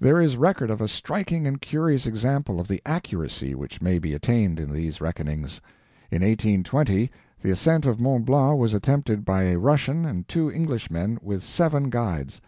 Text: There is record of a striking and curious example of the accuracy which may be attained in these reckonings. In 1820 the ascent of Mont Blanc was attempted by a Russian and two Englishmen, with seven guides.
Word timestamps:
There 0.00 0.20
is 0.20 0.36
record 0.36 0.70
of 0.70 0.80
a 0.80 0.88
striking 0.88 1.46
and 1.46 1.60
curious 1.60 2.04
example 2.04 2.58
of 2.58 2.66
the 2.66 2.82
accuracy 2.84 3.54
which 3.54 3.80
may 3.80 4.00
be 4.00 4.12
attained 4.12 4.58
in 4.58 4.72
these 4.72 5.00
reckonings. 5.00 5.60
In 6.10 6.22
1820 6.22 7.12
the 7.40 7.52
ascent 7.52 7.86
of 7.86 8.00
Mont 8.00 8.24
Blanc 8.24 8.58
was 8.58 8.74
attempted 8.74 9.24
by 9.24 9.44
a 9.44 9.56
Russian 9.60 10.04
and 10.04 10.26
two 10.26 10.50
Englishmen, 10.50 11.20
with 11.22 11.44
seven 11.44 11.90
guides. 11.90 12.40